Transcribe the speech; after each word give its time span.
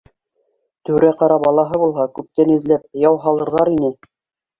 Түрә-ҡара 0.87 1.35
балаһы 1.47 1.79
булһа, 1.83 2.05
күптән 2.15 2.55
эҙләп 2.55 2.89
яу 3.03 3.21
һалырҙар 3.27 3.73
ине 3.75 3.93